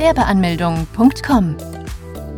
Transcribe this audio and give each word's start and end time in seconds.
Gewerbeanmeldung.com. 0.00 1.56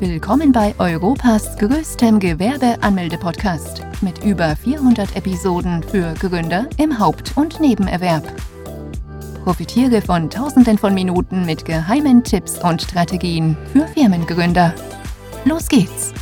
Willkommen 0.00 0.50
bei 0.50 0.74
Europas 0.80 1.56
größtem 1.58 2.18
Gewerbeanmelde-Podcast 2.18 3.82
mit 4.00 4.24
über 4.24 4.56
400 4.56 5.14
Episoden 5.14 5.80
für 5.84 6.12
Gründer 6.14 6.68
im 6.76 6.98
Haupt- 6.98 7.36
und 7.36 7.60
Nebenerwerb. 7.60 8.24
Profitiere 9.44 10.02
von 10.02 10.28
Tausenden 10.28 10.76
von 10.76 10.92
Minuten 10.92 11.46
mit 11.46 11.64
geheimen 11.64 12.24
Tipps 12.24 12.58
und 12.58 12.82
Strategien 12.82 13.56
für 13.72 13.86
Firmengründer. 13.86 14.74
Los 15.44 15.68
geht's! 15.68 16.12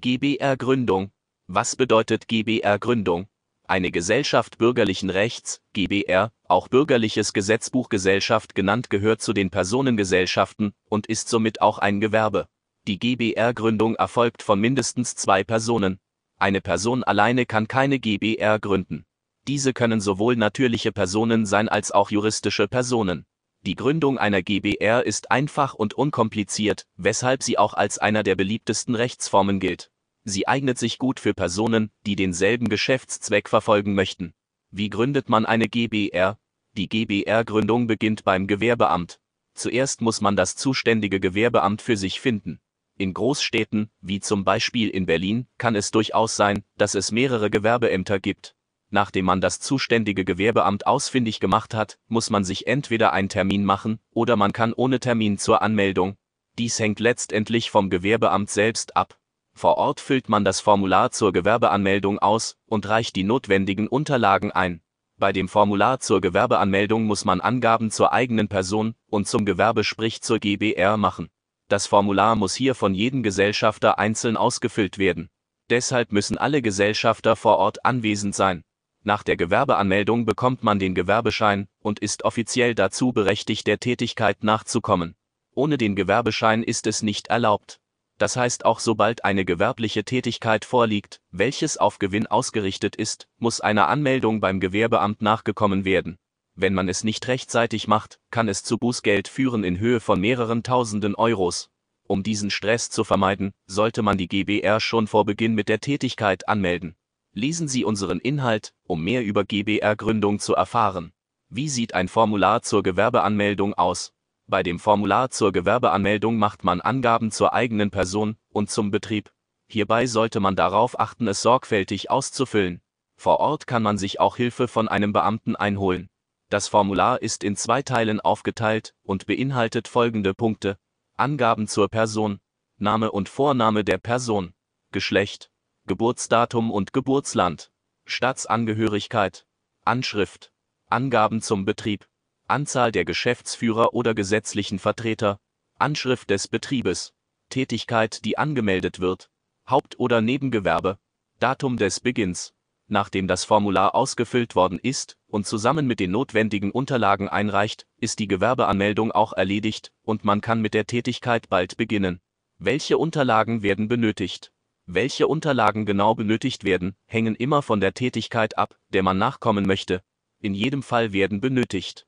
GBR-Gründung. 0.00 1.10
Was 1.46 1.76
bedeutet 1.76 2.26
GBR-Gründung? 2.26 3.26
Eine 3.68 3.90
Gesellschaft 3.90 4.58
bürgerlichen 4.58 5.10
Rechts, 5.10 5.60
GBR, 5.72 6.30
auch 6.44 6.68
Bürgerliches 6.68 7.32
Gesetzbuch 7.32 7.88
Gesellschaft 7.88 8.54
genannt, 8.54 8.90
gehört 8.90 9.20
zu 9.20 9.32
den 9.32 9.50
Personengesellschaften 9.50 10.72
und 10.88 11.08
ist 11.08 11.28
somit 11.28 11.60
auch 11.60 11.78
ein 11.78 12.00
Gewerbe. 12.00 12.46
Die 12.86 13.00
GBR-Gründung 13.00 13.96
erfolgt 13.96 14.44
von 14.44 14.60
mindestens 14.60 15.16
zwei 15.16 15.42
Personen. 15.42 15.98
Eine 16.38 16.60
Person 16.60 17.02
alleine 17.02 17.44
kann 17.44 17.66
keine 17.66 17.98
GBR 17.98 18.60
gründen. 18.60 19.04
Diese 19.48 19.72
können 19.72 20.00
sowohl 20.00 20.36
natürliche 20.36 20.92
Personen 20.92 21.44
sein 21.44 21.68
als 21.68 21.90
auch 21.90 22.12
juristische 22.12 22.68
Personen. 22.68 23.26
Die 23.62 23.74
Gründung 23.74 24.16
einer 24.16 24.42
GBR 24.42 25.04
ist 25.04 25.32
einfach 25.32 25.74
und 25.74 25.92
unkompliziert, 25.92 26.86
weshalb 26.96 27.42
sie 27.42 27.58
auch 27.58 27.74
als 27.74 27.98
einer 27.98 28.22
der 28.22 28.36
beliebtesten 28.36 28.94
Rechtsformen 28.94 29.58
gilt. 29.58 29.90
Sie 30.28 30.48
eignet 30.48 30.76
sich 30.76 30.98
gut 30.98 31.20
für 31.20 31.34
Personen, 31.34 31.92
die 32.04 32.16
denselben 32.16 32.68
Geschäftszweck 32.68 33.48
verfolgen 33.48 33.94
möchten. 33.94 34.34
Wie 34.72 34.90
gründet 34.90 35.28
man 35.28 35.46
eine 35.46 35.68
GBR? 35.68 36.36
Die 36.72 36.88
GBR-Gründung 36.88 37.86
beginnt 37.86 38.24
beim 38.24 38.48
Gewerbeamt. 38.48 39.20
Zuerst 39.54 40.00
muss 40.00 40.20
man 40.20 40.34
das 40.34 40.56
zuständige 40.56 41.20
Gewerbeamt 41.20 41.80
für 41.80 41.96
sich 41.96 42.20
finden. 42.20 42.58
In 42.98 43.14
Großstädten, 43.14 43.88
wie 44.00 44.18
zum 44.18 44.42
Beispiel 44.42 44.88
in 44.88 45.06
Berlin, 45.06 45.46
kann 45.58 45.76
es 45.76 45.92
durchaus 45.92 46.34
sein, 46.34 46.64
dass 46.76 46.96
es 46.96 47.12
mehrere 47.12 47.48
Gewerbeämter 47.48 48.18
gibt. 48.18 48.56
Nachdem 48.90 49.26
man 49.26 49.40
das 49.40 49.60
zuständige 49.60 50.24
Gewerbeamt 50.24 50.88
ausfindig 50.88 51.38
gemacht 51.38 51.72
hat, 51.72 52.00
muss 52.08 52.30
man 52.30 52.42
sich 52.42 52.66
entweder 52.66 53.12
einen 53.12 53.28
Termin 53.28 53.64
machen 53.64 54.00
oder 54.10 54.34
man 54.34 54.52
kann 54.52 54.72
ohne 54.72 54.98
Termin 54.98 55.38
zur 55.38 55.62
Anmeldung. 55.62 56.16
Dies 56.58 56.80
hängt 56.80 56.98
letztendlich 56.98 57.70
vom 57.70 57.90
Gewerbeamt 57.90 58.50
selbst 58.50 58.96
ab. 58.96 59.20
Vor 59.56 59.78
Ort 59.78 60.00
füllt 60.00 60.28
man 60.28 60.44
das 60.44 60.60
Formular 60.60 61.12
zur 61.12 61.32
Gewerbeanmeldung 61.32 62.18
aus 62.18 62.58
und 62.66 62.86
reicht 62.90 63.16
die 63.16 63.24
notwendigen 63.24 63.88
Unterlagen 63.88 64.52
ein. 64.52 64.82
Bei 65.16 65.32
dem 65.32 65.48
Formular 65.48 65.98
zur 65.98 66.20
Gewerbeanmeldung 66.20 67.04
muss 67.04 67.24
man 67.24 67.40
Angaben 67.40 67.90
zur 67.90 68.12
eigenen 68.12 68.48
Person 68.48 68.94
und 69.06 69.26
zum 69.26 69.46
Gewerbe 69.46 69.82
sprich 69.82 70.20
zur 70.20 70.40
GBR 70.40 70.98
machen. 70.98 71.30
Das 71.68 71.86
Formular 71.86 72.36
muss 72.36 72.54
hier 72.54 72.74
von 72.74 72.92
jedem 72.92 73.22
Gesellschafter 73.22 73.98
einzeln 73.98 74.36
ausgefüllt 74.36 74.98
werden. 74.98 75.30
Deshalb 75.70 76.12
müssen 76.12 76.36
alle 76.36 76.60
Gesellschafter 76.60 77.34
vor 77.34 77.56
Ort 77.56 77.82
anwesend 77.82 78.34
sein. 78.34 78.62
Nach 79.04 79.22
der 79.22 79.38
Gewerbeanmeldung 79.38 80.26
bekommt 80.26 80.64
man 80.64 80.78
den 80.78 80.94
Gewerbeschein 80.94 81.66
und 81.78 81.98
ist 82.00 82.26
offiziell 82.26 82.74
dazu 82.74 83.14
berechtigt, 83.14 83.66
der 83.66 83.80
Tätigkeit 83.80 84.44
nachzukommen. 84.44 85.16
Ohne 85.54 85.78
den 85.78 85.96
Gewerbeschein 85.96 86.62
ist 86.62 86.86
es 86.86 87.02
nicht 87.02 87.28
erlaubt 87.28 87.80
das 88.18 88.36
heißt 88.36 88.64
auch 88.64 88.80
sobald 88.80 89.24
eine 89.24 89.44
gewerbliche 89.44 90.04
Tätigkeit 90.04 90.64
vorliegt, 90.64 91.20
welches 91.30 91.76
auf 91.76 91.98
Gewinn 91.98 92.26
ausgerichtet 92.26 92.96
ist, 92.96 93.28
muss 93.38 93.60
einer 93.60 93.88
Anmeldung 93.88 94.40
beim 94.40 94.60
Gewerbeamt 94.60 95.22
nachgekommen 95.22 95.84
werden. 95.84 96.18
Wenn 96.54 96.72
man 96.72 96.88
es 96.88 97.04
nicht 97.04 97.28
rechtzeitig 97.28 97.86
macht, 97.86 98.18
kann 98.30 98.48
es 98.48 98.62
zu 98.62 98.78
Bußgeld 98.78 99.28
führen 99.28 99.62
in 99.62 99.78
Höhe 99.78 100.00
von 100.00 100.20
mehreren 100.20 100.62
tausenden 100.62 101.14
Euros. 101.14 101.70
Um 102.08 102.22
diesen 102.22 102.50
Stress 102.50 102.88
zu 102.88 103.04
vermeiden, 103.04 103.52
sollte 103.66 104.02
man 104.02 104.16
die 104.16 104.28
GBR 104.28 104.80
schon 104.80 105.06
vor 105.06 105.26
Beginn 105.26 105.54
mit 105.54 105.68
der 105.68 105.80
Tätigkeit 105.80 106.48
anmelden. 106.48 106.94
Lesen 107.32 107.68
Sie 107.68 107.84
unseren 107.84 108.20
Inhalt, 108.20 108.72
um 108.84 109.04
mehr 109.04 109.22
über 109.22 109.44
GBR-Gründung 109.44 110.38
zu 110.38 110.54
erfahren. 110.54 111.12
Wie 111.50 111.68
sieht 111.68 111.92
ein 111.92 112.08
Formular 112.08 112.62
zur 112.62 112.82
Gewerbeanmeldung 112.82 113.74
aus? 113.74 114.14
Bei 114.48 114.62
dem 114.62 114.78
Formular 114.78 115.30
zur 115.30 115.50
Gewerbeanmeldung 115.50 116.36
macht 116.38 116.62
man 116.62 116.80
Angaben 116.80 117.32
zur 117.32 117.52
eigenen 117.52 117.90
Person 117.90 118.36
und 118.48 118.70
zum 118.70 118.92
Betrieb. 118.92 119.32
Hierbei 119.68 120.06
sollte 120.06 120.38
man 120.38 120.54
darauf 120.54 121.00
achten, 121.00 121.26
es 121.26 121.42
sorgfältig 121.42 122.10
auszufüllen. 122.10 122.80
Vor 123.16 123.40
Ort 123.40 123.66
kann 123.66 123.82
man 123.82 123.98
sich 123.98 124.20
auch 124.20 124.36
Hilfe 124.36 124.68
von 124.68 124.86
einem 124.86 125.12
Beamten 125.12 125.56
einholen. 125.56 126.08
Das 126.48 126.68
Formular 126.68 127.20
ist 127.22 127.42
in 127.42 127.56
zwei 127.56 127.82
Teilen 127.82 128.20
aufgeteilt 128.20 128.94
und 129.02 129.26
beinhaltet 129.26 129.88
folgende 129.88 130.32
Punkte. 130.32 130.78
Angaben 131.16 131.66
zur 131.66 131.88
Person, 131.88 132.38
Name 132.78 133.10
und 133.10 133.28
Vorname 133.28 133.82
der 133.82 133.98
Person, 133.98 134.54
Geschlecht, 134.92 135.50
Geburtsdatum 135.86 136.70
und 136.70 136.92
Geburtsland, 136.92 137.72
Staatsangehörigkeit, 138.04 139.44
Anschrift, 139.84 140.52
Angaben 140.88 141.42
zum 141.42 141.64
Betrieb, 141.64 142.06
Anzahl 142.48 142.92
der 142.92 143.04
Geschäftsführer 143.04 143.92
oder 143.92 144.14
gesetzlichen 144.14 144.78
Vertreter, 144.78 145.40
Anschrift 145.80 146.30
des 146.30 146.46
Betriebes, 146.46 147.12
Tätigkeit, 147.48 148.24
die 148.24 148.38
angemeldet 148.38 149.00
wird, 149.00 149.30
Haupt- 149.68 149.98
oder 149.98 150.20
Nebengewerbe, 150.20 150.98
Datum 151.40 151.76
des 151.76 151.98
Beginns. 151.98 152.54
Nachdem 152.86 153.26
das 153.26 153.42
Formular 153.42 153.96
ausgefüllt 153.96 154.54
worden 154.54 154.78
ist 154.78 155.16
und 155.26 155.44
zusammen 155.44 155.88
mit 155.88 155.98
den 155.98 156.12
notwendigen 156.12 156.70
Unterlagen 156.70 157.28
einreicht, 157.28 157.84
ist 157.98 158.20
die 158.20 158.28
Gewerbeanmeldung 158.28 159.10
auch 159.10 159.32
erledigt 159.32 159.90
und 160.02 160.24
man 160.24 160.40
kann 160.40 160.62
mit 160.62 160.72
der 160.72 160.86
Tätigkeit 160.86 161.48
bald 161.48 161.76
beginnen. 161.76 162.20
Welche 162.58 162.96
Unterlagen 162.96 163.62
werden 163.62 163.88
benötigt? 163.88 164.52
Welche 164.86 165.26
Unterlagen 165.26 165.84
genau 165.84 166.14
benötigt 166.14 166.62
werden, 166.62 166.94
hängen 167.06 167.34
immer 167.34 167.62
von 167.62 167.80
der 167.80 167.92
Tätigkeit 167.92 168.56
ab, 168.56 168.78
der 168.90 169.02
man 169.02 169.18
nachkommen 169.18 169.66
möchte. 169.66 170.00
In 170.40 170.54
jedem 170.54 170.84
Fall 170.84 171.12
werden 171.12 171.40
benötigt 171.40 172.06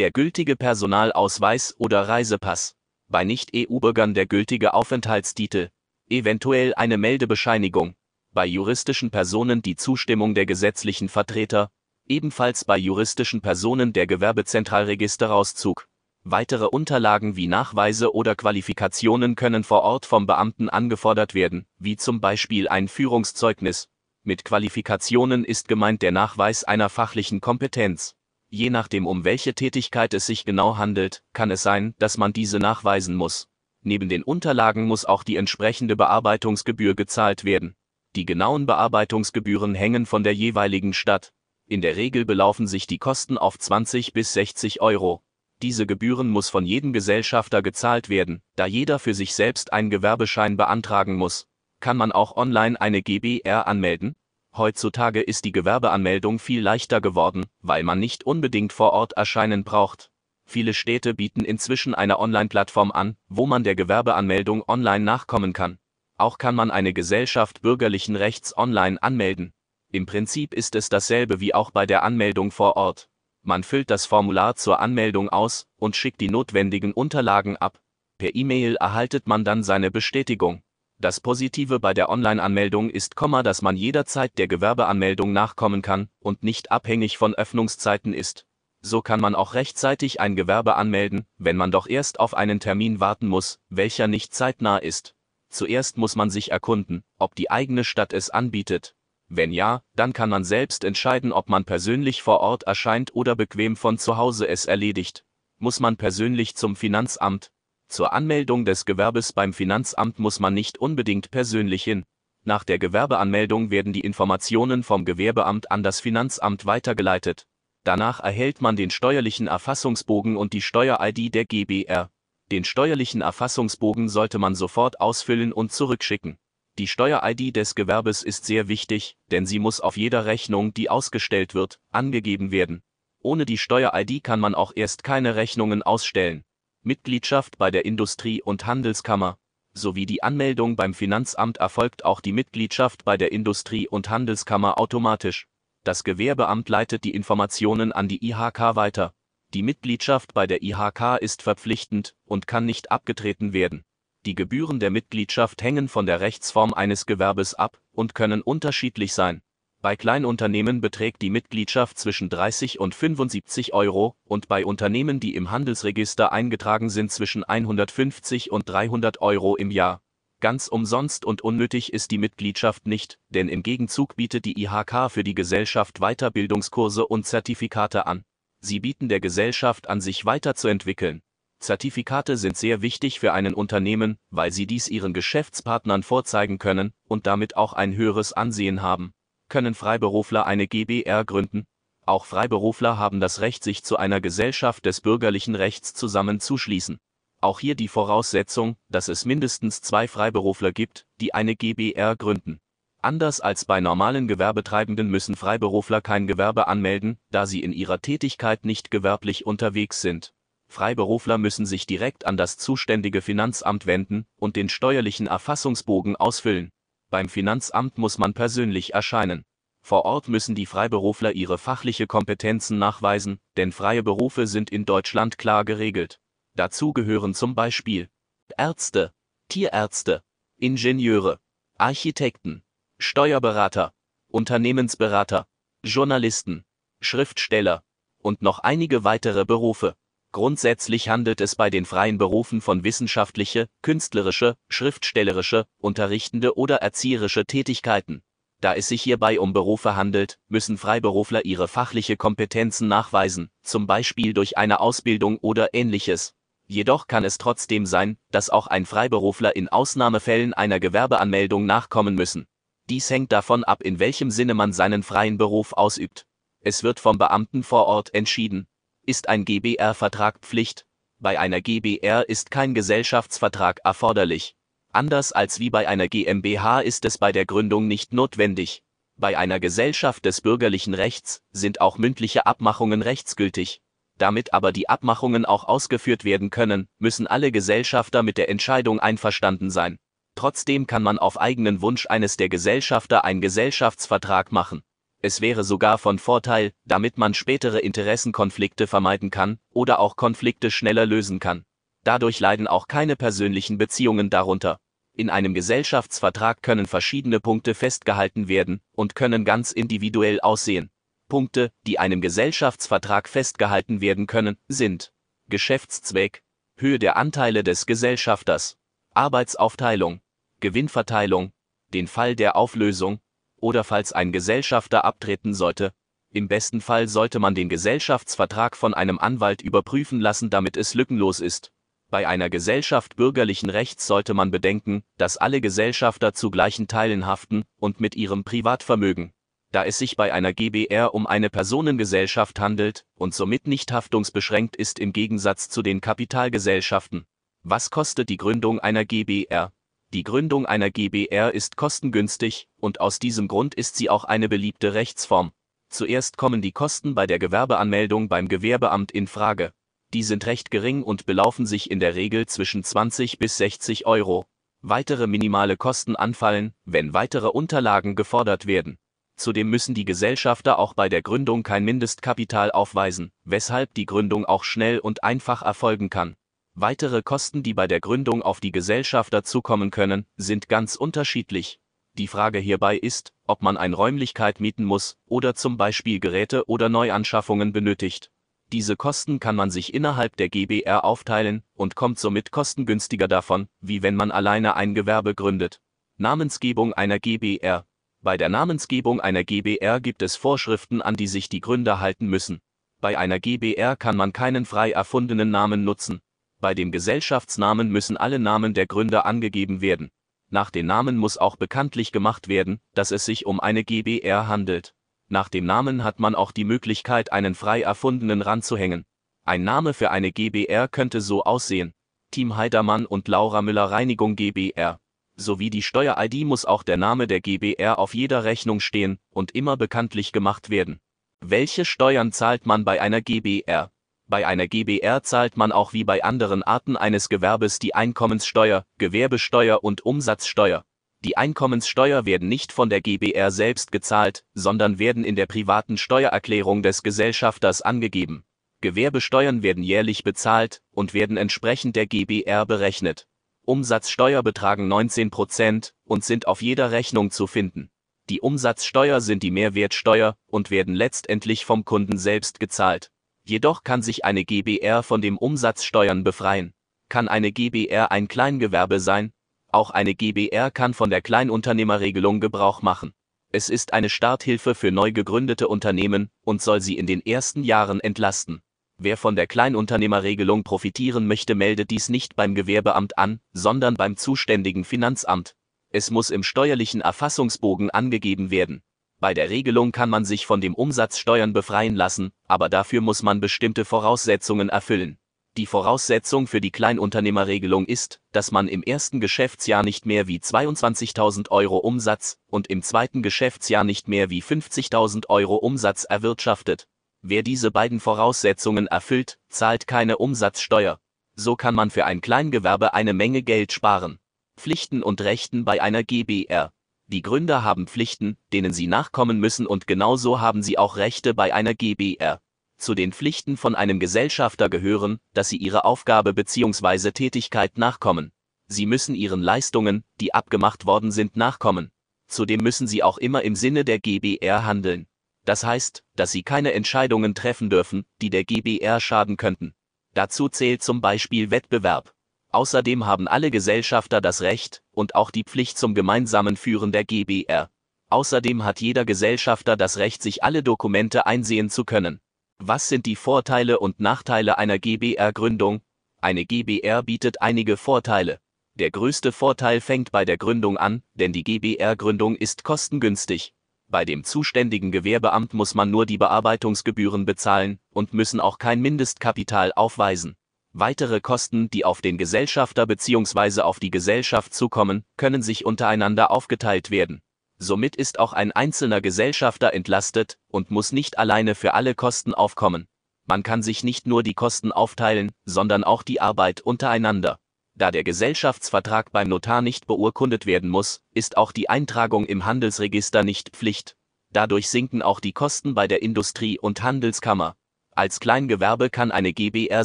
der 0.00 0.12
gültige 0.12 0.56
Personalausweis 0.56 1.74
oder 1.76 2.08
Reisepass, 2.08 2.74
bei 3.08 3.24
Nicht-EU-Bürgern 3.24 4.14
der 4.14 4.24
gültige 4.24 4.72
Aufenthaltstitel, 4.72 5.68
eventuell 6.08 6.72
eine 6.74 6.96
Meldebescheinigung, 6.96 7.94
bei 8.32 8.46
juristischen 8.46 9.10
Personen 9.10 9.60
die 9.60 9.76
Zustimmung 9.76 10.34
der 10.34 10.46
gesetzlichen 10.46 11.10
Vertreter, 11.10 11.70
ebenfalls 12.06 12.64
bei 12.64 12.78
juristischen 12.78 13.42
Personen 13.42 13.92
der 13.92 14.06
Gewerbezentralregisterauszug. 14.06 15.86
Weitere 16.22 16.66
Unterlagen 16.66 17.36
wie 17.36 17.46
Nachweise 17.46 18.14
oder 18.14 18.36
Qualifikationen 18.36 19.34
können 19.34 19.64
vor 19.64 19.82
Ort 19.82 20.06
vom 20.06 20.26
Beamten 20.26 20.70
angefordert 20.70 21.34
werden, 21.34 21.66
wie 21.78 21.96
zum 21.96 22.22
Beispiel 22.22 22.68
ein 22.68 22.88
Führungszeugnis. 22.88 23.88
Mit 24.22 24.44
Qualifikationen 24.44 25.44
ist 25.44 25.68
gemeint 25.68 26.00
der 26.00 26.12
Nachweis 26.12 26.64
einer 26.64 26.88
fachlichen 26.88 27.42
Kompetenz. 27.42 28.14
Je 28.52 28.68
nachdem, 28.68 29.06
um 29.06 29.24
welche 29.24 29.54
Tätigkeit 29.54 30.12
es 30.12 30.26
sich 30.26 30.44
genau 30.44 30.76
handelt, 30.76 31.22
kann 31.32 31.52
es 31.52 31.62
sein, 31.62 31.94
dass 32.00 32.18
man 32.18 32.32
diese 32.32 32.58
nachweisen 32.58 33.14
muss. 33.14 33.46
Neben 33.82 34.08
den 34.08 34.24
Unterlagen 34.24 34.86
muss 34.86 35.04
auch 35.04 35.22
die 35.22 35.36
entsprechende 35.36 35.94
Bearbeitungsgebühr 35.94 36.96
gezahlt 36.96 37.44
werden. 37.44 37.76
Die 38.16 38.26
genauen 38.26 38.66
Bearbeitungsgebühren 38.66 39.76
hängen 39.76 40.04
von 40.04 40.24
der 40.24 40.34
jeweiligen 40.34 40.92
Stadt. 40.92 41.32
In 41.68 41.80
der 41.80 41.94
Regel 41.94 42.24
belaufen 42.24 42.66
sich 42.66 42.88
die 42.88 42.98
Kosten 42.98 43.38
auf 43.38 43.56
20 43.56 44.12
bis 44.12 44.32
60 44.32 44.80
Euro. 44.80 45.22
Diese 45.62 45.86
Gebühren 45.86 46.28
muss 46.28 46.48
von 46.48 46.66
jedem 46.66 46.92
Gesellschafter 46.92 47.62
gezahlt 47.62 48.08
werden, 48.08 48.42
da 48.56 48.66
jeder 48.66 48.98
für 48.98 49.14
sich 49.14 49.32
selbst 49.32 49.72
einen 49.72 49.90
Gewerbeschein 49.90 50.56
beantragen 50.56 51.14
muss. 51.14 51.46
Kann 51.78 51.96
man 51.96 52.10
auch 52.10 52.36
online 52.36 52.80
eine 52.80 53.00
GBR 53.00 53.68
anmelden? 53.68 54.16
Heutzutage 54.56 55.20
ist 55.20 55.44
die 55.44 55.52
Gewerbeanmeldung 55.52 56.38
viel 56.38 56.60
leichter 56.60 57.00
geworden, 57.00 57.46
weil 57.62 57.82
man 57.84 58.00
nicht 58.00 58.24
unbedingt 58.24 58.72
vor 58.72 58.92
Ort 58.92 59.12
erscheinen 59.12 59.62
braucht. 59.62 60.10
Viele 60.44 60.74
Städte 60.74 61.14
bieten 61.14 61.44
inzwischen 61.44 61.94
eine 61.94 62.18
Online-Plattform 62.18 62.90
an, 62.90 63.16
wo 63.28 63.46
man 63.46 63.62
der 63.62 63.76
Gewerbeanmeldung 63.76 64.64
online 64.66 65.04
nachkommen 65.04 65.52
kann. 65.52 65.78
Auch 66.16 66.38
kann 66.38 66.56
man 66.56 66.72
eine 66.72 66.92
Gesellschaft 66.92 67.62
bürgerlichen 67.62 68.16
Rechts 68.16 68.56
online 68.56 69.00
anmelden. 69.00 69.52
Im 69.92 70.06
Prinzip 70.06 70.52
ist 70.52 70.74
es 70.74 70.88
dasselbe 70.88 71.40
wie 71.40 71.54
auch 71.54 71.70
bei 71.70 71.86
der 71.86 72.02
Anmeldung 72.02 72.50
vor 72.50 72.76
Ort. 72.76 73.08
Man 73.42 73.62
füllt 73.62 73.90
das 73.90 74.04
Formular 74.04 74.56
zur 74.56 74.80
Anmeldung 74.80 75.28
aus 75.28 75.66
und 75.76 75.96
schickt 75.96 76.20
die 76.20 76.28
notwendigen 76.28 76.92
Unterlagen 76.92 77.56
ab. 77.56 77.80
Per 78.18 78.34
E-Mail 78.34 78.76
erhaltet 78.76 79.26
man 79.26 79.44
dann 79.44 79.62
seine 79.62 79.90
Bestätigung. 79.90 80.62
Das 81.00 81.18
Positive 81.18 81.80
bei 81.80 81.94
der 81.94 82.10
Online-Anmeldung 82.10 82.90
ist, 82.90 83.14
dass 83.16 83.62
man 83.62 83.74
jederzeit 83.74 84.36
der 84.36 84.48
Gewerbeanmeldung 84.48 85.32
nachkommen 85.32 85.80
kann 85.80 86.10
und 86.18 86.42
nicht 86.42 86.70
abhängig 86.70 87.16
von 87.16 87.34
Öffnungszeiten 87.34 88.12
ist. 88.12 88.44
So 88.82 89.00
kann 89.00 89.18
man 89.18 89.34
auch 89.34 89.54
rechtzeitig 89.54 90.20
ein 90.20 90.36
Gewerbe 90.36 90.76
anmelden, 90.76 91.24
wenn 91.38 91.56
man 91.56 91.70
doch 91.70 91.86
erst 91.86 92.20
auf 92.20 92.34
einen 92.34 92.60
Termin 92.60 93.00
warten 93.00 93.28
muss, 93.28 93.60
welcher 93.70 94.08
nicht 94.08 94.34
zeitnah 94.34 94.76
ist. 94.76 95.14
Zuerst 95.48 95.96
muss 95.96 96.16
man 96.16 96.28
sich 96.28 96.50
erkunden, 96.50 97.02
ob 97.18 97.34
die 97.34 97.50
eigene 97.50 97.84
Stadt 97.84 98.12
es 98.12 98.28
anbietet. 98.28 98.94
Wenn 99.26 99.52
ja, 99.52 99.82
dann 99.94 100.12
kann 100.12 100.28
man 100.28 100.44
selbst 100.44 100.84
entscheiden, 100.84 101.32
ob 101.32 101.48
man 101.48 101.64
persönlich 101.64 102.20
vor 102.20 102.40
Ort 102.40 102.64
erscheint 102.64 103.14
oder 103.14 103.36
bequem 103.36 103.74
von 103.74 103.96
zu 103.96 104.18
Hause 104.18 104.46
es 104.48 104.66
erledigt. 104.66 105.24
Muss 105.56 105.80
man 105.80 105.96
persönlich 105.96 106.56
zum 106.56 106.76
Finanzamt? 106.76 107.52
Zur 107.90 108.12
Anmeldung 108.12 108.64
des 108.64 108.84
Gewerbes 108.84 109.32
beim 109.32 109.52
Finanzamt 109.52 110.20
muss 110.20 110.38
man 110.38 110.54
nicht 110.54 110.78
unbedingt 110.78 111.32
persönlich 111.32 111.82
hin. 111.82 112.04
Nach 112.44 112.62
der 112.62 112.78
Gewerbeanmeldung 112.78 113.72
werden 113.72 113.92
die 113.92 114.02
Informationen 114.02 114.84
vom 114.84 115.04
Gewerbeamt 115.04 115.72
an 115.72 115.82
das 115.82 115.98
Finanzamt 115.98 116.66
weitergeleitet. 116.66 117.48
Danach 117.82 118.20
erhält 118.20 118.60
man 118.60 118.76
den 118.76 118.90
steuerlichen 118.90 119.48
Erfassungsbogen 119.48 120.36
und 120.36 120.52
die 120.52 120.62
Steuer-ID 120.62 121.34
der 121.34 121.44
GBR. 121.44 122.12
Den 122.52 122.62
steuerlichen 122.62 123.22
Erfassungsbogen 123.22 124.08
sollte 124.08 124.38
man 124.38 124.54
sofort 124.54 125.00
ausfüllen 125.00 125.52
und 125.52 125.72
zurückschicken. 125.72 126.38
Die 126.78 126.86
Steuer-ID 126.86 127.56
des 127.56 127.74
Gewerbes 127.74 128.22
ist 128.22 128.44
sehr 128.44 128.68
wichtig, 128.68 129.16
denn 129.32 129.46
sie 129.46 129.58
muss 129.58 129.80
auf 129.80 129.96
jeder 129.96 130.26
Rechnung, 130.26 130.72
die 130.74 130.90
ausgestellt 130.90 131.56
wird, 131.56 131.80
angegeben 131.90 132.52
werden. 132.52 132.84
Ohne 133.18 133.46
die 133.46 133.58
Steuer-ID 133.58 134.22
kann 134.22 134.38
man 134.38 134.54
auch 134.54 134.70
erst 134.76 135.02
keine 135.02 135.34
Rechnungen 135.34 135.82
ausstellen. 135.82 136.44
Mitgliedschaft 136.82 137.58
bei 137.58 137.70
der 137.70 137.84
Industrie- 137.84 138.42
und 138.42 138.66
Handelskammer 138.66 139.38
sowie 139.72 140.06
die 140.06 140.22
Anmeldung 140.22 140.76
beim 140.76 140.94
Finanzamt 140.94 141.58
erfolgt 141.58 142.04
auch 142.04 142.20
die 142.20 142.32
Mitgliedschaft 142.32 143.04
bei 143.04 143.16
der 143.16 143.32
Industrie- 143.32 143.86
und 143.86 144.08
Handelskammer 144.08 144.78
automatisch. 144.78 145.46
Das 145.84 146.04
Gewerbeamt 146.04 146.68
leitet 146.68 147.04
die 147.04 147.14
Informationen 147.14 147.92
an 147.92 148.08
die 148.08 148.26
IHK 148.26 148.76
weiter. 148.76 149.14
Die 149.52 149.62
Mitgliedschaft 149.62 150.34
bei 150.34 150.46
der 150.46 150.62
IHK 150.62 151.18
ist 151.20 151.42
verpflichtend 151.42 152.14
und 152.24 152.46
kann 152.46 152.64
nicht 152.64 152.90
abgetreten 152.90 153.52
werden. 153.52 153.84
Die 154.26 154.34
Gebühren 154.34 154.80
der 154.80 154.90
Mitgliedschaft 154.90 155.62
hängen 155.62 155.88
von 155.88 156.06
der 156.06 156.20
Rechtsform 156.20 156.74
eines 156.74 157.06
Gewerbes 157.06 157.54
ab 157.54 157.80
und 157.92 158.14
können 158.14 158.42
unterschiedlich 158.42 159.12
sein. 159.12 159.42
Bei 159.82 159.96
Kleinunternehmen 159.96 160.82
beträgt 160.82 161.22
die 161.22 161.30
Mitgliedschaft 161.30 161.98
zwischen 161.98 162.28
30 162.28 162.80
und 162.80 162.94
75 162.94 163.72
Euro 163.72 164.14
und 164.24 164.46
bei 164.46 164.66
Unternehmen, 164.66 165.20
die 165.20 165.34
im 165.34 165.50
Handelsregister 165.50 166.32
eingetragen 166.32 166.90
sind, 166.90 167.10
zwischen 167.10 167.44
150 167.44 168.50
und 168.50 168.68
300 168.68 169.22
Euro 169.22 169.56
im 169.56 169.70
Jahr. 169.70 170.02
Ganz 170.40 170.68
umsonst 170.68 171.24
und 171.24 171.40
unnötig 171.40 171.94
ist 171.94 172.10
die 172.10 172.18
Mitgliedschaft 172.18 172.86
nicht, 172.86 173.18
denn 173.30 173.48
im 173.48 173.62
Gegenzug 173.62 174.16
bietet 174.16 174.44
die 174.44 174.62
IHK 174.62 175.10
für 175.10 175.24
die 175.24 175.34
Gesellschaft 175.34 176.00
Weiterbildungskurse 176.00 177.06
und 177.06 177.24
Zertifikate 177.24 178.06
an. 178.06 178.24
Sie 178.60 178.80
bieten 178.80 179.08
der 179.08 179.20
Gesellschaft 179.20 179.88
an, 179.88 180.02
sich 180.02 180.26
weiterzuentwickeln. 180.26 181.22
Zertifikate 181.58 182.36
sind 182.36 182.58
sehr 182.58 182.82
wichtig 182.82 183.18
für 183.18 183.32
einen 183.32 183.54
Unternehmen, 183.54 184.18
weil 184.30 184.50
sie 184.50 184.66
dies 184.66 184.88
ihren 184.88 185.14
Geschäftspartnern 185.14 186.02
vorzeigen 186.02 186.58
können 186.58 186.92
und 187.08 187.26
damit 187.26 187.56
auch 187.56 187.72
ein 187.72 187.94
höheres 187.94 188.34
Ansehen 188.34 188.82
haben. 188.82 189.14
Können 189.50 189.74
Freiberufler 189.74 190.46
eine 190.46 190.68
GbR 190.68 191.24
gründen? 191.24 191.66
Auch 192.06 192.24
Freiberufler 192.24 192.98
haben 192.98 193.18
das 193.18 193.40
Recht, 193.40 193.64
sich 193.64 193.82
zu 193.82 193.96
einer 193.96 194.20
Gesellschaft 194.20 194.86
des 194.86 195.00
bürgerlichen 195.00 195.56
Rechts 195.56 195.92
zusammenzuschließen. 195.92 197.00
Auch 197.40 197.58
hier 197.58 197.74
die 197.74 197.88
Voraussetzung, 197.88 198.76
dass 198.90 199.08
es 199.08 199.24
mindestens 199.24 199.80
zwei 199.80 200.06
Freiberufler 200.06 200.70
gibt, 200.70 201.04
die 201.20 201.34
eine 201.34 201.56
GbR 201.56 202.14
gründen. 202.14 202.60
Anders 203.02 203.40
als 203.40 203.64
bei 203.64 203.80
normalen 203.80 204.28
Gewerbetreibenden 204.28 205.10
müssen 205.10 205.34
Freiberufler 205.34 206.00
kein 206.00 206.28
Gewerbe 206.28 206.68
anmelden, 206.68 207.18
da 207.32 207.44
sie 207.44 207.60
in 207.60 207.72
ihrer 207.72 208.00
Tätigkeit 208.00 208.64
nicht 208.64 208.92
gewerblich 208.92 209.46
unterwegs 209.46 210.00
sind. 210.00 210.32
Freiberufler 210.68 211.38
müssen 211.38 211.66
sich 211.66 211.86
direkt 211.86 212.24
an 212.24 212.36
das 212.36 212.56
zuständige 212.56 213.20
Finanzamt 213.20 213.86
wenden 213.86 214.26
und 214.36 214.54
den 214.54 214.68
steuerlichen 214.68 215.26
Erfassungsbogen 215.26 216.14
ausfüllen. 216.14 216.70
Beim 217.10 217.28
Finanzamt 217.28 217.98
muss 217.98 218.18
man 218.18 218.34
persönlich 218.34 218.94
erscheinen. 218.94 219.44
Vor 219.82 220.04
Ort 220.04 220.28
müssen 220.28 220.54
die 220.54 220.66
Freiberufler 220.66 221.32
ihre 221.32 221.58
fachliche 221.58 222.06
Kompetenzen 222.06 222.78
nachweisen, 222.78 223.40
denn 223.56 223.72
freie 223.72 224.02
Berufe 224.02 224.46
sind 224.46 224.70
in 224.70 224.84
Deutschland 224.84 225.36
klar 225.36 225.64
geregelt. 225.64 226.20
Dazu 226.54 226.92
gehören 226.92 227.34
zum 227.34 227.54
Beispiel 227.54 228.08
Ärzte, 228.56 229.12
Tierärzte, 229.48 230.22
Ingenieure, 230.56 231.40
Architekten, 231.78 232.62
Steuerberater, 232.98 233.92
Unternehmensberater, 234.28 235.46
Journalisten, 235.82 236.64
Schriftsteller 237.00 237.82
und 238.18 238.42
noch 238.42 238.58
einige 238.60 239.02
weitere 239.02 239.44
Berufe. 239.44 239.96
Grundsätzlich 240.32 241.08
handelt 241.08 241.40
es 241.40 241.56
bei 241.56 241.70
den 241.70 241.84
freien 241.84 242.16
Berufen 242.16 242.60
von 242.60 242.84
wissenschaftliche, 242.84 243.66
künstlerische, 243.82 244.56
schriftstellerische, 244.68 245.66
unterrichtende 245.78 246.56
oder 246.56 246.76
erzieherische 246.76 247.44
Tätigkeiten. 247.46 248.22
Da 248.60 248.74
es 248.74 248.86
sich 248.86 249.02
hierbei 249.02 249.40
um 249.40 249.52
Berufe 249.52 249.96
handelt, 249.96 250.38
müssen 250.46 250.78
Freiberufler 250.78 251.44
ihre 251.46 251.66
fachliche 251.66 252.16
Kompetenzen 252.16 252.86
nachweisen, 252.86 253.50
zum 253.62 253.88
Beispiel 253.88 254.32
durch 254.32 254.56
eine 254.56 254.78
Ausbildung 254.78 255.38
oder 255.38 255.74
ähnliches. 255.74 256.34
Jedoch 256.66 257.08
kann 257.08 257.24
es 257.24 257.38
trotzdem 257.38 257.84
sein, 257.84 258.16
dass 258.30 258.50
auch 258.50 258.68
ein 258.68 258.86
Freiberufler 258.86 259.56
in 259.56 259.68
Ausnahmefällen 259.68 260.54
einer 260.54 260.78
Gewerbeanmeldung 260.78 261.66
nachkommen 261.66 262.14
müssen. 262.14 262.46
Dies 262.88 263.10
hängt 263.10 263.32
davon 263.32 263.64
ab, 263.64 263.82
in 263.82 263.98
welchem 263.98 264.30
Sinne 264.30 264.54
man 264.54 264.72
seinen 264.72 265.02
freien 265.02 265.38
Beruf 265.38 265.72
ausübt. 265.72 266.26
Es 266.60 266.84
wird 266.84 267.00
vom 267.00 267.18
Beamten 267.18 267.62
vor 267.62 267.86
Ort 267.86 268.12
entschieden, 268.12 268.68
ist 269.10 269.28
ein 269.28 269.44
GbR-Vertrag 269.44 270.38
Pflicht. 270.38 270.86
Bei 271.18 271.36
einer 271.40 271.60
GbR 271.60 272.28
ist 272.28 272.52
kein 272.52 272.74
Gesellschaftsvertrag 272.74 273.80
erforderlich. 273.82 274.54
Anders 274.92 275.32
als 275.32 275.58
wie 275.58 275.68
bei 275.68 275.88
einer 275.88 276.06
GmbH 276.06 276.78
ist 276.78 277.04
es 277.04 277.18
bei 277.18 277.32
der 277.32 277.44
Gründung 277.44 277.88
nicht 277.88 278.12
notwendig. 278.12 278.84
Bei 279.16 279.36
einer 279.36 279.58
Gesellschaft 279.58 280.24
des 280.24 280.40
bürgerlichen 280.42 280.94
Rechts 280.94 281.42
sind 281.50 281.80
auch 281.80 281.98
mündliche 281.98 282.46
Abmachungen 282.46 283.02
rechtsgültig. 283.02 283.82
Damit 284.16 284.54
aber 284.54 284.70
die 284.70 284.88
Abmachungen 284.88 285.44
auch 285.44 285.64
ausgeführt 285.64 286.22
werden 286.22 286.50
können, 286.50 286.86
müssen 287.00 287.26
alle 287.26 287.50
Gesellschafter 287.50 288.22
mit 288.22 288.38
der 288.38 288.48
Entscheidung 288.48 289.00
einverstanden 289.00 289.72
sein. 289.72 289.98
Trotzdem 290.36 290.86
kann 290.86 291.02
man 291.02 291.18
auf 291.18 291.40
eigenen 291.40 291.82
Wunsch 291.82 292.06
eines 292.06 292.36
der 292.36 292.48
Gesellschafter 292.48 293.24
einen 293.24 293.40
Gesellschaftsvertrag 293.40 294.52
machen. 294.52 294.82
Es 295.22 295.40
wäre 295.42 295.64
sogar 295.64 295.98
von 295.98 296.18
Vorteil, 296.18 296.72
damit 296.84 297.18
man 297.18 297.34
spätere 297.34 297.78
Interessenkonflikte 297.78 298.86
vermeiden 298.86 299.30
kann 299.30 299.58
oder 299.70 300.00
auch 300.00 300.16
Konflikte 300.16 300.70
schneller 300.70 301.04
lösen 301.04 301.40
kann. 301.40 301.64
Dadurch 302.04 302.40
leiden 302.40 302.66
auch 302.66 302.88
keine 302.88 303.16
persönlichen 303.16 303.76
Beziehungen 303.76 304.30
darunter. 304.30 304.80
In 305.14 305.28
einem 305.28 305.52
Gesellschaftsvertrag 305.52 306.62
können 306.62 306.86
verschiedene 306.86 307.40
Punkte 307.40 307.74
festgehalten 307.74 308.48
werden 308.48 308.80
und 308.92 309.14
können 309.14 309.44
ganz 309.44 309.72
individuell 309.72 310.40
aussehen. 310.40 310.90
Punkte, 311.28 311.70
die 311.86 311.98
einem 311.98 312.22
Gesellschaftsvertrag 312.22 313.28
festgehalten 313.28 314.00
werden 314.00 314.26
können, 314.26 314.56
sind 314.68 315.12
Geschäftszweck, 315.48 316.42
Höhe 316.76 316.98
der 316.98 317.16
Anteile 317.16 317.62
des 317.62 317.84
Gesellschafters, 317.84 318.78
Arbeitsaufteilung, 319.12 320.22
Gewinnverteilung, 320.60 321.52
den 321.92 322.06
Fall 322.06 322.34
der 322.34 322.56
Auflösung, 322.56 323.20
oder 323.60 323.84
falls 323.84 324.12
ein 324.12 324.32
Gesellschafter 324.32 325.04
abtreten 325.04 325.54
sollte. 325.54 325.92
Im 326.32 326.48
besten 326.48 326.80
Fall 326.80 327.08
sollte 327.08 327.38
man 327.38 327.54
den 327.54 327.68
Gesellschaftsvertrag 327.68 328.76
von 328.76 328.94
einem 328.94 329.18
Anwalt 329.18 329.62
überprüfen 329.62 330.20
lassen, 330.20 330.48
damit 330.50 330.76
es 330.76 330.94
lückenlos 330.94 331.40
ist. 331.40 331.72
Bei 332.08 332.26
einer 332.26 332.50
Gesellschaft 332.50 333.16
bürgerlichen 333.16 333.70
Rechts 333.70 334.06
sollte 334.06 334.34
man 334.34 334.50
bedenken, 334.50 335.04
dass 335.16 335.36
alle 335.36 335.60
Gesellschafter 335.60 336.34
zu 336.34 336.50
gleichen 336.50 336.88
Teilen 336.88 337.26
haften 337.26 337.64
und 337.78 338.00
mit 338.00 338.16
ihrem 338.16 338.44
Privatvermögen. 338.44 339.32
Da 339.72 339.84
es 339.84 339.98
sich 339.98 340.16
bei 340.16 340.32
einer 340.32 340.52
GbR 340.52 341.14
um 341.14 341.28
eine 341.28 341.50
Personengesellschaft 341.50 342.58
handelt 342.58 343.04
und 343.14 343.34
somit 343.34 343.68
nicht 343.68 343.92
haftungsbeschränkt 343.92 344.74
ist 344.74 344.98
im 344.98 345.12
Gegensatz 345.12 345.68
zu 345.68 345.82
den 345.82 346.00
Kapitalgesellschaften. 346.00 347.26
Was 347.62 347.90
kostet 347.90 348.28
die 348.28 348.36
Gründung 348.36 348.80
einer 348.80 349.04
GbR? 349.04 349.72
Die 350.12 350.24
Gründung 350.24 350.66
einer 350.66 350.90
GbR 350.90 351.54
ist 351.54 351.76
kostengünstig, 351.76 352.66
und 352.80 353.00
aus 353.00 353.20
diesem 353.20 353.46
Grund 353.46 353.76
ist 353.76 353.96
sie 353.96 354.10
auch 354.10 354.24
eine 354.24 354.48
beliebte 354.48 354.92
Rechtsform. 354.92 355.52
Zuerst 355.88 356.36
kommen 356.36 356.62
die 356.62 356.72
Kosten 356.72 357.14
bei 357.14 357.28
der 357.28 357.38
Gewerbeanmeldung 357.38 358.28
beim 358.28 358.48
Gewerbeamt 358.48 359.12
in 359.12 359.28
Frage. 359.28 359.72
Die 360.12 360.24
sind 360.24 360.46
recht 360.46 360.72
gering 360.72 361.04
und 361.04 361.26
belaufen 361.26 361.64
sich 361.64 361.92
in 361.92 362.00
der 362.00 362.16
Regel 362.16 362.46
zwischen 362.46 362.82
20 362.82 363.38
bis 363.38 363.56
60 363.58 364.06
Euro. 364.06 364.46
Weitere 364.82 365.28
minimale 365.28 365.76
Kosten 365.76 366.16
anfallen, 366.16 366.74
wenn 366.84 367.14
weitere 367.14 367.46
Unterlagen 367.46 368.16
gefordert 368.16 368.66
werden. 368.66 368.98
Zudem 369.36 369.70
müssen 369.70 369.94
die 369.94 370.04
Gesellschafter 370.04 370.80
auch 370.80 370.94
bei 370.94 371.08
der 371.08 371.22
Gründung 371.22 371.62
kein 371.62 371.84
Mindestkapital 371.84 372.72
aufweisen, 372.72 373.30
weshalb 373.44 373.94
die 373.94 374.06
Gründung 374.06 374.44
auch 374.44 374.64
schnell 374.64 374.98
und 374.98 375.22
einfach 375.22 375.62
erfolgen 375.62 376.10
kann. 376.10 376.34
Weitere 376.74 377.22
Kosten, 377.22 377.62
die 377.62 377.74
bei 377.74 377.86
der 377.86 378.00
Gründung 378.00 378.42
auf 378.42 378.60
die 378.60 378.72
Gesellschafter 378.72 379.44
zukommen 379.44 379.90
können, 379.90 380.24
sind 380.36 380.68
ganz 380.68 380.96
unterschiedlich. 380.96 381.78
Die 382.14 382.26
Frage 382.26 382.58
hierbei 382.58 382.96
ist, 382.96 383.32
ob 383.46 383.62
man 383.62 383.76
eine 383.76 383.94
Räumlichkeit 383.94 384.60
mieten 384.60 384.84
muss 384.84 385.16
oder 385.26 385.54
zum 385.54 385.76
Beispiel 385.76 386.20
Geräte 386.20 386.68
oder 386.68 386.88
Neuanschaffungen 386.88 387.72
benötigt. 387.72 388.30
Diese 388.72 388.96
Kosten 388.96 389.40
kann 389.40 389.56
man 389.56 389.70
sich 389.70 389.92
innerhalb 389.94 390.36
der 390.36 390.48
GbR 390.48 391.04
aufteilen 391.04 391.64
und 391.74 391.96
kommt 391.96 392.18
somit 392.18 392.52
kostengünstiger 392.52 393.26
davon, 393.26 393.68
wie 393.80 394.02
wenn 394.02 394.14
man 394.14 394.30
alleine 394.30 394.76
ein 394.76 394.94
Gewerbe 394.94 395.34
gründet. 395.34 395.80
Namensgebung 396.18 396.92
einer 396.92 397.18
GbR. 397.18 397.84
Bei 398.22 398.36
der 398.36 398.48
Namensgebung 398.48 399.20
einer 399.20 399.42
GbR 399.44 400.00
gibt 400.00 400.22
es 400.22 400.36
Vorschriften, 400.36 401.02
an 401.02 401.16
die 401.16 401.26
sich 401.26 401.48
die 401.48 401.60
Gründer 401.60 402.00
halten 402.00 402.26
müssen. 402.26 402.60
Bei 403.00 403.18
einer 403.18 403.40
GbR 403.40 403.96
kann 403.96 404.16
man 404.16 404.32
keinen 404.32 404.66
frei 404.66 404.92
erfundenen 404.92 405.50
Namen 405.50 405.84
nutzen. 405.84 406.20
Bei 406.60 406.74
dem 406.74 406.92
Gesellschaftsnamen 406.92 407.90
müssen 407.90 408.18
alle 408.18 408.38
Namen 408.38 408.74
der 408.74 408.86
Gründer 408.86 409.24
angegeben 409.24 409.80
werden. 409.80 410.10
Nach 410.50 410.70
den 410.70 410.86
Namen 410.86 411.16
muss 411.16 411.38
auch 411.38 411.56
bekanntlich 411.56 412.12
gemacht 412.12 412.48
werden, 412.48 412.80
dass 412.94 413.12
es 413.12 413.24
sich 413.24 413.46
um 413.46 413.60
eine 413.60 413.82
GbR 413.82 414.46
handelt. 414.46 414.94
Nach 415.28 415.48
dem 415.48 415.64
Namen 415.64 416.04
hat 416.04 416.18
man 416.18 416.34
auch 416.34 416.52
die 416.52 416.64
Möglichkeit, 416.64 417.32
einen 417.32 417.54
frei 417.54 417.82
erfundenen 417.82 418.42
ranzuhängen. 418.42 419.06
Ein 419.44 419.64
Name 419.64 419.94
für 419.94 420.10
eine 420.10 420.32
GbR 420.32 420.88
könnte 420.88 421.20
so 421.20 421.44
aussehen. 421.44 421.94
Team 422.30 422.56
Heidermann 422.56 423.06
und 423.06 423.28
Laura 423.28 423.62
Müller 423.62 423.90
Reinigung 423.90 424.36
GbR. 424.36 425.00
Sowie 425.36 425.70
die 425.70 425.82
Steuer-ID 425.82 426.44
muss 426.44 426.66
auch 426.66 426.82
der 426.82 426.98
Name 426.98 427.26
der 427.26 427.40
GbR 427.40 427.98
auf 427.98 428.14
jeder 428.14 428.44
Rechnung 428.44 428.80
stehen 428.80 429.18
und 429.30 429.52
immer 429.52 429.76
bekanntlich 429.76 430.32
gemacht 430.32 430.68
werden. 430.68 431.00
Welche 431.40 431.86
Steuern 431.86 432.32
zahlt 432.32 432.66
man 432.66 432.84
bei 432.84 433.00
einer 433.00 433.22
GbR? 433.22 433.90
Bei 434.30 434.46
einer 434.46 434.68
GbR 434.68 435.24
zahlt 435.24 435.56
man 435.56 435.72
auch 435.72 435.92
wie 435.92 436.04
bei 436.04 436.22
anderen 436.22 436.62
Arten 436.62 436.96
eines 436.96 437.28
Gewerbes 437.28 437.80
die 437.80 437.96
Einkommenssteuer, 437.96 438.84
Gewerbesteuer 438.96 439.82
und 439.82 440.06
Umsatzsteuer. 440.06 440.84
Die 441.24 441.36
Einkommenssteuer 441.36 442.26
werden 442.26 442.48
nicht 442.48 442.70
von 442.70 442.90
der 442.90 443.00
GbR 443.00 443.50
selbst 443.50 443.90
gezahlt, 443.90 444.44
sondern 444.54 445.00
werden 445.00 445.24
in 445.24 445.34
der 445.34 445.46
privaten 445.46 445.98
Steuererklärung 445.98 446.84
des 446.84 447.02
Gesellschafters 447.02 447.82
angegeben. 447.82 448.44
Gewerbesteuern 448.82 449.64
werden 449.64 449.82
jährlich 449.82 450.22
bezahlt 450.22 450.80
und 450.92 451.12
werden 451.12 451.36
entsprechend 451.36 451.96
der 451.96 452.06
GbR 452.06 452.66
berechnet. 452.66 453.26
Umsatzsteuer 453.66 454.44
betragen 454.44 454.86
19 454.86 455.30
Prozent 455.30 455.92
und 456.04 456.24
sind 456.24 456.46
auf 456.46 456.62
jeder 456.62 456.92
Rechnung 456.92 457.32
zu 457.32 457.48
finden. 457.48 457.90
Die 458.28 458.40
Umsatzsteuer 458.40 459.20
sind 459.20 459.42
die 459.42 459.50
Mehrwertsteuer 459.50 460.36
und 460.46 460.70
werden 460.70 460.94
letztendlich 460.94 461.64
vom 461.64 461.84
Kunden 461.84 462.16
selbst 462.16 462.60
gezahlt. 462.60 463.10
Jedoch 463.50 463.82
kann 463.82 464.00
sich 464.00 464.24
eine 464.24 464.44
GbR 464.44 465.02
von 465.02 465.20
dem 465.20 465.36
Umsatzsteuern 465.36 466.22
befreien. 466.22 466.72
Kann 467.08 467.26
eine 467.26 467.50
GbR 467.50 468.12
ein 468.12 468.28
Kleingewerbe 468.28 469.00
sein, 469.00 469.32
auch 469.72 469.90
eine 469.90 470.14
GbR 470.14 470.70
kann 470.70 470.94
von 470.94 471.10
der 471.10 471.20
Kleinunternehmerregelung 471.20 472.38
Gebrauch 472.38 472.80
machen. 472.80 473.12
Es 473.50 473.68
ist 473.68 473.92
eine 473.92 474.08
Starthilfe 474.08 474.76
für 474.76 474.92
neu 474.92 475.10
gegründete 475.10 475.66
Unternehmen 475.66 476.30
und 476.42 476.62
soll 476.62 476.80
sie 476.80 476.96
in 476.96 477.08
den 477.08 477.26
ersten 477.26 477.64
Jahren 477.64 477.98
entlasten. 477.98 478.62
Wer 478.98 479.16
von 479.16 479.34
der 479.34 479.48
Kleinunternehmerregelung 479.48 480.62
profitieren 480.62 481.26
möchte, 481.26 481.56
meldet 481.56 481.90
dies 481.90 482.08
nicht 482.08 482.36
beim 482.36 482.54
Gewerbeamt 482.54 483.18
an, 483.18 483.40
sondern 483.52 483.94
beim 483.94 484.16
zuständigen 484.16 484.84
Finanzamt. 484.84 485.56
Es 485.88 486.12
muss 486.12 486.30
im 486.30 486.44
steuerlichen 486.44 487.00
Erfassungsbogen 487.00 487.90
angegeben 487.90 488.52
werden. 488.52 488.84
Bei 489.20 489.34
der 489.34 489.50
Regelung 489.50 489.92
kann 489.92 490.08
man 490.08 490.24
sich 490.24 490.46
von 490.46 490.62
dem 490.62 490.74
Umsatzsteuern 490.74 491.52
befreien 491.52 491.94
lassen, 491.94 492.32
aber 492.48 492.70
dafür 492.70 493.02
muss 493.02 493.22
man 493.22 493.38
bestimmte 493.38 493.84
Voraussetzungen 493.84 494.70
erfüllen. 494.70 495.18
Die 495.58 495.66
Voraussetzung 495.66 496.46
für 496.46 496.62
die 496.62 496.70
Kleinunternehmerregelung 496.70 497.84
ist, 497.84 498.20
dass 498.32 498.50
man 498.50 498.66
im 498.66 498.82
ersten 498.82 499.20
Geschäftsjahr 499.20 499.82
nicht 499.82 500.06
mehr 500.06 500.26
wie 500.26 500.38
22.000 500.38 501.50
Euro 501.50 501.76
Umsatz 501.76 502.38
und 502.46 502.68
im 502.68 502.82
zweiten 502.82 503.22
Geschäftsjahr 503.22 503.84
nicht 503.84 504.08
mehr 504.08 504.30
wie 504.30 504.42
50.000 504.42 505.28
Euro 505.28 505.56
Umsatz 505.56 506.04
erwirtschaftet. 506.04 506.86
Wer 507.20 507.42
diese 507.42 507.70
beiden 507.70 508.00
Voraussetzungen 508.00 508.86
erfüllt, 508.86 509.38
zahlt 509.50 509.86
keine 509.86 510.16
Umsatzsteuer. 510.16 510.98
So 511.34 511.56
kann 511.56 511.74
man 511.74 511.90
für 511.90 512.06
ein 512.06 512.22
Kleingewerbe 512.22 512.94
eine 512.94 513.12
Menge 513.12 513.42
Geld 513.42 513.72
sparen. 513.72 514.18
Pflichten 514.56 515.02
und 515.02 515.20
Rechten 515.20 515.66
bei 515.66 515.82
einer 515.82 516.04
GbR. 516.04 516.72
Die 517.12 517.22
Gründer 517.22 517.64
haben 517.64 517.88
Pflichten, 517.88 518.36
denen 518.52 518.72
sie 518.72 518.86
nachkommen 518.86 519.40
müssen 519.40 519.66
und 519.66 519.88
genauso 519.88 520.40
haben 520.40 520.62
sie 520.62 520.78
auch 520.78 520.96
Rechte 520.96 521.34
bei 521.34 521.52
einer 521.52 521.74
GbR. 521.74 522.40
Zu 522.78 522.94
den 522.94 523.12
Pflichten 523.12 523.56
von 523.56 523.74
einem 523.74 523.98
Gesellschafter 523.98 524.68
gehören, 524.68 525.18
dass 525.34 525.48
sie 525.48 525.56
ihrer 525.56 525.84
Aufgabe 525.84 526.34
bzw. 526.34 527.10
Tätigkeit 527.10 527.78
nachkommen. 527.78 528.30
Sie 528.68 528.86
müssen 528.86 529.16
ihren 529.16 529.42
Leistungen, 529.42 530.04
die 530.20 530.34
abgemacht 530.34 530.86
worden 530.86 531.10
sind, 531.10 531.36
nachkommen. 531.36 531.90
Zudem 532.28 532.60
müssen 532.60 532.86
sie 532.86 533.02
auch 533.02 533.18
immer 533.18 533.42
im 533.42 533.56
Sinne 533.56 533.84
der 533.84 533.98
GBR 533.98 534.64
handeln. 534.64 535.08
Das 535.44 535.64
heißt, 535.64 536.04
dass 536.14 536.30
sie 536.30 536.44
keine 536.44 536.74
Entscheidungen 536.74 537.34
treffen 537.34 537.70
dürfen, 537.70 538.04
die 538.22 538.30
der 538.30 538.44
GBR 538.44 539.00
schaden 539.00 539.36
könnten. 539.36 539.74
Dazu 540.14 540.48
zählt 540.48 540.84
zum 540.84 541.00
Beispiel 541.00 541.50
Wettbewerb. 541.50 542.14
Außerdem 542.52 543.06
haben 543.06 543.28
alle 543.28 543.50
Gesellschafter 543.50 544.20
das 544.20 544.40
Recht 544.40 544.82
und 544.90 545.14
auch 545.14 545.30
die 545.30 545.44
Pflicht 545.44 545.78
zum 545.78 545.94
gemeinsamen 545.94 546.56
Führen 546.56 546.90
der 546.90 547.04
GBR. 547.04 547.70
Außerdem 548.08 548.64
hat 548.64 548.80
jeder 548.80 549.04
Gesellschafter 549.04 549.76
das 549.76 549.98
Recht, 549.98 550.20
sich 550.20 550.42
alle 550.42 550.64
Dokumente 550.64 551.26
einsehen 551.26 551.70
zu 551.70 551.84
können. 551.84 552.20
Was 552.58 552.88
sind 552.88 553.06
die 553.06 553.14
Vorteile 553.14 553.78
und 553.78 554.00
Nachteile 554.00 554.58
einer 554.58 554.80
GbR-Gründung? 554.80 555.80
Eine 556.20 556.44
GbR 556.44 557.04
bietet 557.04 557.40
einige 557.40 557.76
Vorteile. 557.76 558.40
Der 558.74 558.90
größte 558.90 559.30
Vorteil 559.30 559.80
fängt 559.80 560.10
bei 560.10 560.24
der 560.24 560.36
Gründung 560.36 560.76
an, 560.76 561.02
denn 561.14 561.32
die 561.32 561.44
GbR-Gründung 561.44 562.34
ist 562.34 562.64
kostengünstig. 562.64 563.54
Bei 563.86 564.04
dem 564.04 564.24
zuständigen 564.24 564.90
Gewerbeamt 564.90 565.54
muss 565.54 565.74
man 565.74 565.90
nur 565.90 566.04
die 566.04 566.18
Bearbeitungsgebühren 566.18 567.26
bezahlen 567.26 567.78
und 567.90 568.12
müssen 568.12 568.40
auch 568.40 568.58
kein 568.58 568.80
Mindestkapital 568.80 569.72
aufweisen. 569.74 570.36
Weitere 570.72 571.20
Kosten, 571.20 571.68
die 571.68 571.84
auf 571.84 572.00
den 572.00 572.16
Gesellschafter 572.16 572.86
bzw. 572.86 573.62
auf 573.62 573.80
die 573.80 573.90
Gesellschaft 573.90 574.54
zukommen, 574.54 575.04
können 575.16 575.42
sich 575.42 575.66
untereinander 575.66 576.30
aufgeteilt 576.30 576.90
werden. 576.92 577.22
Somit 577.58 577.96
ist 577.96 578.20
auch 578.20 578.32
ein 578.32 578.52
einzelner 578.52 579.00
Gesellschafter 579.00 579.74
entlastet 579.74 580.38
und 580.46 580.70
muss 580.70 580.92
nicht 580.92 581.18
alleine 581.18 581.56
für 581.56 581.74
alle 581.74 581.96
Kosten 581.96 582.34
aufkommen. 582.34 582.86
Man 583.26 583.42
kann 583.42 583.62
sich 583.62 583.82
nicht 583.82 584.06
nur 584.06 584.22
die 584.22 584.34
Kosten 584.34 584.70
aufteilen, 584.70 585.32
sondern 585.44 585.82
auch 585.82 586.04
die 586.04 586.20
Arbeit 586.20 586.60
untereinander. 586.60 587.40
Da 587.74 587.90
der 587.90 588.04
Gesellschaftsvertrag 588.04 589.10
beim 589.10 589.28
Notar 589.28 589.62
nicht 589.62 589.88
beurkundet 589.88 590.46
werden 590.46 590.70
muss, 590.70 591.00
ist 591.14 591.36
auch 591.36 591.50
die 591.50 591.68
Eintragung 591.68 592.26
im 592.26 592.44
Handelsregister 592.44 593.24
nicht 593.24 593.50
Pflicht. 593.50 593.96
Dadurch 594.32 594.68
sinken 594.68 595.02
auch 595.02 595.18
die 595.18 595.32
Kosten 595.32 595.74
bei 595.74 595.88
der 595.88 596.00
Industrie- 596.00 596.60
und 596.60 596.82
Handelskammer. 596.82 597.56
Als 598.00 598.18
Kleingewerbe 598.18 598.88
kann 598.88 599.10
eine 599.10 599.34
GbR 599.34 599.84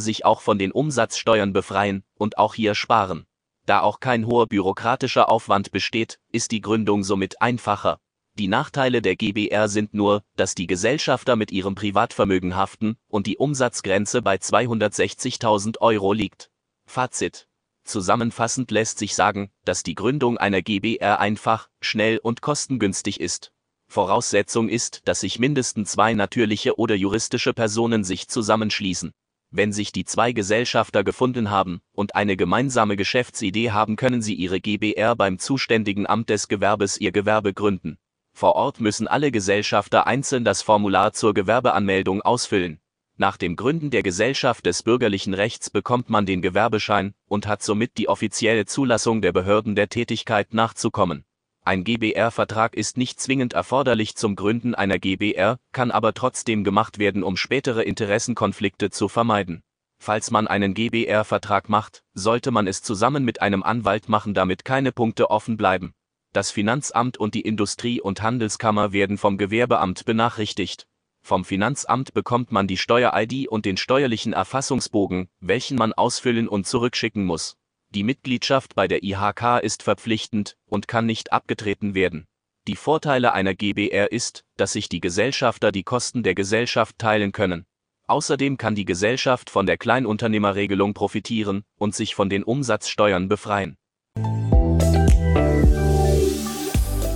sich 0.00 0.24
auch 0.24 0.40
von 0.40 0.58
den 0.58 0.72
Umsatzsteuern 0.72 1.52
befreien 1.52 2.02
und 2.14 2.38
auch 2.38 2.54
hier 2.54 2.74
sparen. 2.74 3.26
Da 3.66 3.80
auch 3.80 4.00
kein 4.00 4.26
hoher 4.26 4.46
bürokratischer 4.46 5.28
Aufwand 5.28 5.70
besteht, 5.70 6.18
ist 6.32 6.50
die 6.50 6.62
Gründung 6.62 7.04
somit 7.04 7.42
einfacher. 7.42 8.00
Die 8.38 8.48
Nachteile 8.48 9.02
der 9.02 9.16
GbR 9.16 9.68
sind 9.68 9.92
nur, 9.92 10.22
dass 10.34 10.54
die 10.54 10.66
Gesellschafter 10.66 11.36
mit 11.36 11.52
ihrem 11.52 11.74
Privatvermögen 11.74 12.56
haften 12.56 12.96
und 13.06 13.26
die 13.26 13.36
Umsatzgrenze 13.36 14.22
bei 14.22 14.36
260.000 14.36 15.82
Euro 15.82 16.14
liegt. 16.14 16.50
Fazit. 16.86 17.48
Zusammenfassend 17.84 18.70
lässt 18.70 18.96
sich 18.96 19.14
sagen, 19.14 19.50
dass 19.66 19.82
die 19.82 19.94
Gründung 19.94 20.38
einer 20.38 20.62
GbR 20.62 21.20
einfach, 21.20 21.68
schnell 21.82 22.16
und 22.16 22.40
kostengünstig 22.40 23.20
ist. 23.20 23.52
Voraussetzung 23.88 24.68
ist, 24.68 25.02
dass 25.06 25.20
sich 25.20 25.38
mindestens 25.38 25.92
zwei 25.92 26.14
natürliche 26.14 26.78
oder 26.78 26.94
juristische 26.94 27.54
Personen 27.54 28.04
sich 28.04 28.28
zusammenschließen. 28.28 29.12
Wenn 29.50 29.72
sich 29.72 29.92
die 29.92 30.04
zwei 30.04 30.32
Gesellschafter 30.32 31.04
gefunden 31.04 31.50
haben 31.50 31.80
und 31.92 32.14
eine 32.14 32.36
gemeinsame 32.36 32.96
Geschäftsidee 32.96 33.70
haben, 33.70 33.96
können 33.96 34.20
sie 34.20 34.34
ihre 34.34 34.60
GbR 34.60 35.14
beim 35.14 35.38
zuständigen 35.38 36.06
Amt 36.06 36.30
des 36.30 36.48
Gewerbes 36.48 36.98
ihr 36.98 37.12
Gewerbe 37.12 37.54
gründen. 37.54 37.96
Vor 38.34 38.54
Ort 38.54 38.80
müssen 38.80 39.08
alle 39.08 39.30
Gesellschafter 39.30 40.06
einzeln 40.06 40.44
das 40.44 40.60
Formular 40.62 41.12
zur 41.12 41.32
Gewerbeanmeldung 41.32 42.20
ausfüllen. 42.22 42.80
Nach 43.16 43.38
dem 43.38 43.56
Gründen 43.56 43.90
der 43.90 44.02
Gesellschaft 44.02 44.66
des 44.66 44.82
bürgerlichen 44.82 45.32
Rechts 45.32 45.70
bekommt 45.70 46.10
man 46.10 46.26
den 46.26 46.42
Gewerbeschein 46.42 47.14
und 47.28 47.46
hat 47.46 47.62
somit 47.62 47.96
die 47.96 48.10
offizielle 48.10 48.66
Zulassung 48.66 49.22
der 49.22 49.32
Behörden 49.32 49.74
der 49.74 49.88
Tätigkeit 49.88 50.52
nachzukommen. 50.52 51.24
Ein 51.66 51.82
GbR-Vertrag 51.82 52.76
ist 52.76 52.96
nicht 52.96 53.18
zwingend 53.18 53.52
erforderlich 53.52 54.14
zum 54.14 54.36
Gründen 54.36 54.76
einer 54.76 55.00
GbR, 55.00 55.58
kann 55.72 55.90
aber 55.90 56.14
trotzdem 56.14 56.62
gemacht 56.62 57.00
werden, 57.00 57.24
um 57.24 57.36
spätere 57.36 57.82
Interessenkonflikte 57.82 58.90
zu 58.90 59.08
vermeiden. 59.08 59.64
Falls 59.98 60.30
man 60.30 60.46
einen 60.46 60.74
GbR-Vertrag 60.74 61.68
macht, 61.68 62.04
sollte 62.14 62.52
man 62.52 62.68
es 62.68 62.82
zusammen 62.82 63.24
mit 63.24 63.42
einem 63.42 63.64
Anwalt 63.64 64.08
machen, 64.08 64.32
damit 64.32 64.64
keine 64.64 64.92
Punkte 64.92 65.28
offen 65.28 65.56
bleiben. 65.56 65.92
Das 66.32 66.52
Finanzamt 66.52 67.18
und 67.18 67.34
die 67.34 67.40
Industrie- 67.40 68.00
und 68.00 68.22
Handelskammer 68.22 68.92
werden 68.92 69.18
vom 69.18 69.36
Gewerbeamt 69.36 70.04
benachrichtigt. 70.04 70.86
Vom 71.20 71.44
Finanzamt 71.44 72.14
bekommt 72.14 72.52
man 72.52 72.68
die 72.68 72.76
Steuer-ID 72.76 73.48
und 73.48 73.64
den 73.64 73.76
steuerlichen 73.76 74.34
Erfassungsbogen, 74.34 75.28
welchen 75.40 75.76
man 75.76 75.92
ausfüllen 75.94 76.46
und 76.46 76.64
zurückschicken 76.68 77.24
muss. 77.24 77.56
Die 77.96 78.02
Mitgliedschaft 78.02 78.74
bei 78.74 78.88
der 78.88 79.02
IHK 79.02 79.62
ist 79.62 79.82
verpflichtend 79.82 80.58
und 80.66 80.86
kann 80.86 81.06
nicht 81.06 81.32
abgetreten 81.32 81.94
werden. 81.94 82.26
Die 82.66 82.76
Vorteile 82.76 83.32
einer 83.32 83.54
GbR 83.54 84.12
ist, 84.12 84.44
dass 84.58 84.72
sich 84.72 84.90
die 84.90 85.00
Gesellschafter 85.00 85.72
die 85.72 85.82
Kosten 85.82 86.22
der 86.22 86.34
Gesellschaft 86.34 86.98
teilen 86.98 87.32
können. 87.32 87.64
Außerdem 88.06 88.58
kann 88.58 88.74
die 88.74 88.84
Gesellschaft 88.84 89.48
von 89.48 89.64
der 89.64 89.78
Kleinunternehmerregelung 89.78 90.92
profitieren 90.92 91.64
und 91.78 91.94
sich 91.94 92.14
von 92.14 92.28
den 92.28 92.44
Umsatzsteuern 92.44 93.28
befreien. 93.28 93.78